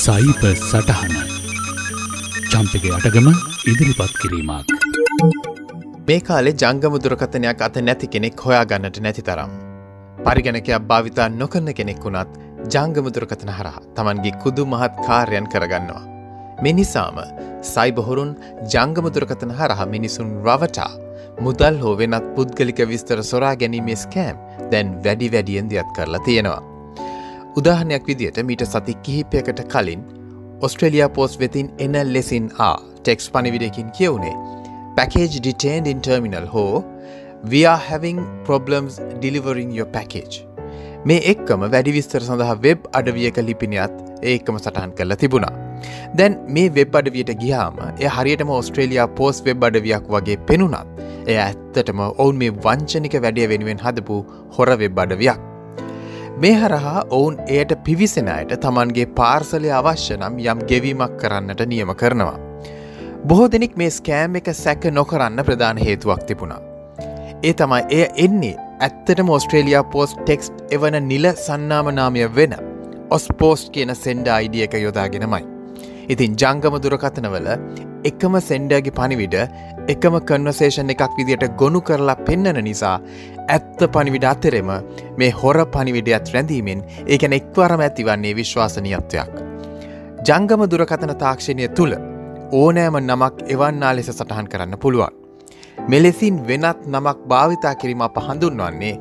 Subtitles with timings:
[0.00, 1.14] සයිප සටහන
[2.50, 3.26] චම්පක අටගම
[3.70, 4.70] ඉදිරිපත් කිරීමක්
[6.06, 9.50] මේ කාලේ ජංගම දුරකථනයක් අත නැති කෙනෙක් හොයා ගන්නට නැති තරම්.
[10.26, 12.32] පරිගණකයක් භාවිතා නොකරන කෙනෙක් වුණත්
[12.74, 16.02] ජංගම දුරකථන හරහා තමන්ගේ ಕುದು මහත් කාර්යන් කරගන්නවා.
[16.64, 17.20] මෙනිසාම
[17.74, 18.32] සයිබහොරුන්
[18.72, 20.90] ජංගම දුරකථන හරහා මිනිසුන් රවටා
[21.44, 24.36] මුදල් හෝ වෙනත් පුද්ගලික විස්තර සොරා ගැනීමේ ස්කෑම්
[24.72, 26.69] දැන් වැඩි වැඩියෙන් දියත් කරලා තියෙනවා.
[27.58, 30.02] උදාහනයක් විදියට මීට සති කිහිපයකට කලින්
[30.66, 34.36] ඔස්ට්‍රලියයා පෝස් වෙතින් එන ලෙසින් ආ ටෙක්ස් පනිවිඩකින් කියවුණේ
[34.96, 36.84] පැකේජ් ඩිටේන්ඩ ඉන් ටර්මිනල් හෝ
[37.48, 40.36] we are having problems delivering your package.
[41.08, 43.94] මේ එක්කම වැඩි විස්තර සඳහා වෙබ් අඩවියක ලිපිනියත්
[44.32, 45.52] ඒකම සටහන් කරලා තිබුණා.
[46.18, 52.02] දැන් මේ වෙබ් අඩවියට ගියාම එය හරියටම ඔස්ට්‍රේලයා පෝස් වෙබ් අඩවියක් වගේ පෙනුනත් එය ඇත්තටම
[52.08, 54.18] ඔවුන් මේ වංචනික වැඩිය වෙනුවෙන් හදපු
[54.58, 55.49] හොර වෙබ් අඩවියක්.
[56.42, 62.38] මේ හරහා ඔවුන් එයට පිවිසෙන අයට තමන්ගේ පාර්සලය අවශ්‍ය නම් යම් ගෙවීමක් කරන්නට නියම කරනවා.
[63.28, 66.60] බොහෝ දෙනෙක් මේ ස්කෑම් එක සැක නොකරන්න ප්‍රධාන හේතුවක් තිබුණා.
[67.44, 72.56] ඒ තමයි එය එන්නේ ඇත්තට මෝස්ට්‍රේලියයා පෝස්් ටෙක්ස්් එවන නිල සන්නාමනාමය වෙන
[73.10, 75.59] ඔස් පෝස්ට් කියන සෙන්ඩ අයිඩිය එක යොදාගෙනමයි.
[76.08, 77.48] ඉතින් ජංගම දුරකථනවල
[78.04, 79.36] එකම සෙන්ඩගේ පනිවිඩ
[79.94, 82.96] එකම කන්වසේෂන් එකක් විදියට ගොනු කරලා පෙන්නන නිසා
[83.48, 84.72] ඇත්ත පනිවිඩ අතරෙම
[85.18, 89.32] මේ හොර පනිවිඩයත් රැඳීමෙන් ඒකැන එක්වරම ඇතිවන්නේ විශ්වාසනීයත්වයක්.
[90.28, 91.96] ජංගම දුරකථන තාක්ෂණය තුළ
[92.52, 95.14] ඕනෑම නමක් එවන්නා ලෙස සටහන් කරන්න පුළුවන්.
[95.88, 98.94] මෙලෙසින් වෙනත් නමක් භාවිතා කිරීම අප හඳුන්වන්නේ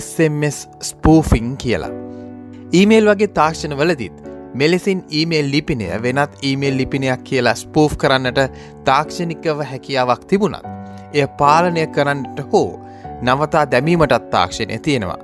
[0.00, 1.92] SMS ස්පූෆිං කියලා.
[2.72, 4.25] ඊමේල් වගේ තාක්ෂණ වලදිත්
[4.60, 8.40] මෙලෙසින් ඊමේල් ලිපිනය වෙනත් ඊමේල් ලිපිනයක් කියලා ස්පූෆ් කරන්නට
[8.84, 10.66] තාක්ෂණිකව හැකියාවක් තිබුණත්.
[11.12, 12.68] එය පාලනය කරන්නට හෝ
[13.22, 15.20] නවතා දැමීමටත් තාක්ෂණය තියෙනවා.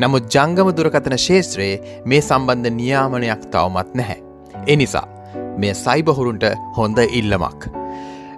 [0.00, 4.20] නමුත් ජංගම දුරකථන ශේත්‍රයේ මේ සම්බන්ධ නියාමනයක් තවමත් නැහැ.
[4.66, 5.06] එනිසා
[5.58, 7.60] මේ සයිබහුරුන්ට හොඳ ඉල්ලමක්.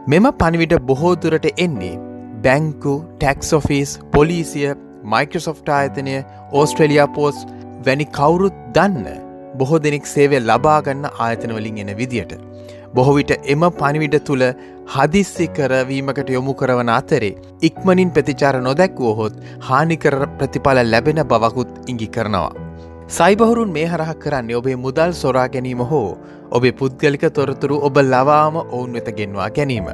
[0.06, 1.94] මෙම පනිවිට බොහෝදුරට එන්නේ
[2.44, 4.68] බැංකු ටැක්ස්ොෆිස් පොලිසිය
[5.04, 6.18] මයිකෝසොෆ්ට ආයතනය
[6.52, 7.46] ඕස්ට්‍රලියයා පෝස්
[7.86, 12.32] වැනි කවුරුත් දන්න බොහෝ දෙනෙක් සේවය ලබාගන්න ආයතනවලින් එන විදියට.
[12.94, 14.44] බොහොවිට එම පනිවිඩ තුළ
[14.94, 17.34] හදිස්සි කරවීමකට යොමු කරවන අතරේ
[17.68, 19.34] ඉක්මනින් ප්‍රතිචාර නොදැක්වුවහොත්
[19.68, 22.52] හානිකර ප්‍රතිඵල ලැබෙන බවකුත් ඉඟි කරනවා.
[23.08, 26.18] සයිබහුරුන් මේ හරහ කරන්නේ ඔබේ මුදල් සොරා ගැනීම හෝ
[26.50, 29.88] ඔබේ පුද්ගලික තොරතුරු ඔබ ලවාම ඔවුන් වෙත ගෙන්වා ගැනීම.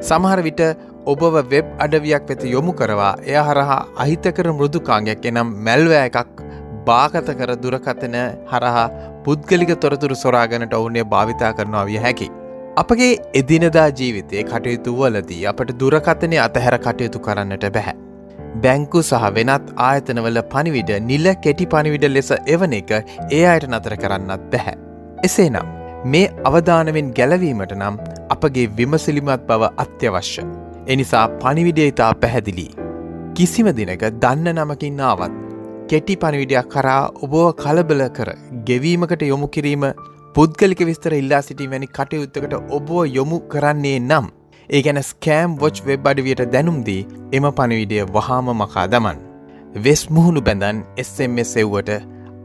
[0.00, 0.62] සමහර විට
[1.06, 6.42] ඔබව වෙබ් අඩවියක් වෙත යොමු කරවා එය හරහා අහිතකර මෘදුකාංගයක් එනම් මැල්වෑ එකක්
[6.88, 8.16] භාගත කර දුරකථන
[8.52, 8.84] හරහා
[9.24, 12.28] පුද්ගලික තොරතුරු සොරාගනට ඔවුනේ භාවිතා කරනවා විය හැකි.
[12.76, 13.10] අපගේ
[13.40, 17.96] එදිනදා ජීවිතය කටයුතු වලදී අපට දුරකථනය අතහැර කටයුතු කරන්නට බැහැ.
[18.64, 24.48] බැංකු සහ වෙනත් ආයතනවල පනිවිඩ නිල කෙටි පනිවිඩ ලෙස එවන එක ඒ අයට නතර කරන්නත්
[24.54, 24.76] බැහැ.
[25.24, 25.76] එසේනම්
[26.12, 28.00] මේ අවධානවෙන් ගැලවීමට නම්
[28.34, 30.44] අපගේ විමසිලිමත් බව අත්‍යවශ්‍ය.
[30.86, 32.66] එනිසා පනිවිඩේ ඉතා පැහැදිලි.
[33.36, 35.49] කිසිම දිනක දන්න නමකින් ආවත්
[35.90, 38.28] කෙටි පණවිඩයක් කරා ඔබව කලබල කර
[38.66, 39.84] ගෙවීමකට යොමු කිරීම
[40.34, 44.28] පුද්ගලික විස්තර ඉල්ලා සිටි වැනි කටයුත්තකට ඔබෝ යොමු කරන්නේ නම්
[44.70, 47.00] ඒ ගැන ස්කෑම් වොච් වෙබ් අඩවියට දැනුම්දී
[47.32, 49.18] එම පණවිඩය වහාම මකා දමන්.
[49.84, 51.90] වෙස් මුහුණු බැඳන් SMS එව්වට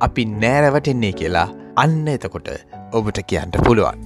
[0.02, 1.48] අපි නෑරවටෙන්නේ කියලා
[1.84, 2.50] අන්න එතකොට
[2.92, 4.00] ඔබට කියන්ට පුළුවන්.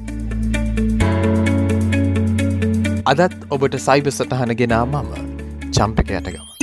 [3.05, 5.11] අදත් ඔබට සයිබ සටහන ගෙනා මම
[5.71, 6.58] චම්පක යටගම.